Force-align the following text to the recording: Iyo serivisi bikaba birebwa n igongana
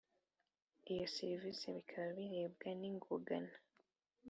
Iyo 0.91 1.05
serivisi 1.15 1.65
bikaba 1.75 2.07
birebwa 2.17 2.69
n 2.79 2.81
igongana 2.89 3.53